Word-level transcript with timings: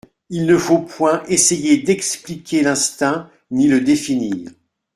Il 0.31 0.47
ne 0.47 0.57
faut 0.57 0.79
point 0.79 1.21
essayer 1.27 1.77
d'expliquer 1.77 2.63
l'instinct 2.63 3.29
ni 3.51 3.67
le 3.67 3.81
définir. 3.81 4.49